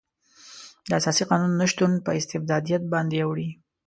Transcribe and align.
د 0.89 0.91
اساسي 0.99 1.23
قانون 1.29 1.51
نشتون 1.61 1.91
په 2.05 2.11
استبدادیت 2.19 2.83
باندې 2.93 3.17
اوړي. 3.25 3.49